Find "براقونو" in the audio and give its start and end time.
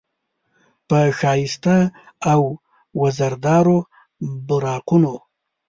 4.47-5.15